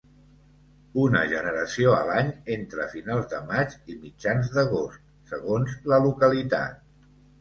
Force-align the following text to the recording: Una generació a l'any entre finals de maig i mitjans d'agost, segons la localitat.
Una 1.01 1.19
generació 1.33 1.91
a 1.97 1.99
l'any 2.07 2.31
entre 2.57 2.87
finals 2.95 3.29
de 3.35 3.41
maig 3.51 3.75
i 3.95 3.99
mitjans 4.07 4.51
d'agost, 4.57 5.05
segons 5.33 5.77
la 5.93 6.01
localitat. 6.07 6.87